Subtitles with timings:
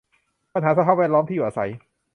[0.53, 1.71] ปัญหาจากสภาพแวดล้อมที่อยู่อาศัย